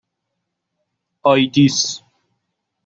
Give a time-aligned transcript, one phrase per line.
[1.23, 2.03] آیدیس